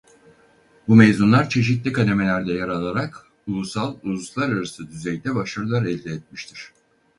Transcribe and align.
Bu 0.87 0.95
mezunlar 0.95 1.49
çeşitli 1.49 1.93
kademelerde 1.93 2.53
yer 2.53 2.67
alarak 2.67 3.27
ulusal-uluslararası 3.47 4.87
düzeyde 4.87 5.35
başarılar 5.35 5.85
elde 5.85 6.11
etmiştir. 6.11 6.71